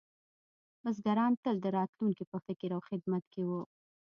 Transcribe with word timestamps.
بزګران 0.81 1.33
تل 1.43 1.55
د 1.61 1.65
راتلونکي 1.77 2.23
په 2.31 2.37
فکر 2.45 2.69
او 2.75 2.81
خدمت 2.89 3.23
کې 3.33 3.41
وو. 3.49 3.61